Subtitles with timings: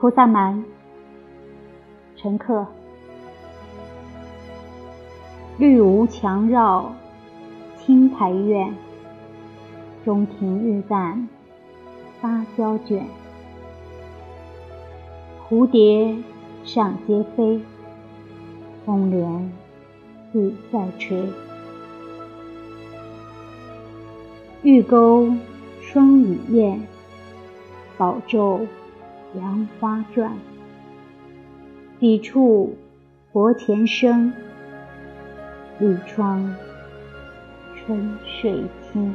[0.00, 0.64] 菩萨蛮，
[2.14, 2.64] 乘客。
[5.58, 6.92] 绿芜墙绕，
[7.76, 8.72] 青苔院。
[10.04, 11.26] 中庭日旦，
[12.20, 13.04] 芭蕉卷。
[15.48, 16.16] 蝴蝶
[16.62, 17.60] 上阶飞，
[18.86, 19.52] 风帘
[20.32, 21.28] 自在吹。
[24.62, 25.32] 玉钩
[25.82, 26.86] 双羽燕，
[27.96, 28.60] 宝咒
[29.34, 30.36] 杨花转。
[31.98, 32.76] 笔触
[33.32, 34.32] 佛前生，
[35.78, 36.54] 绿窗
[37.76, 39.14] 春睡轻。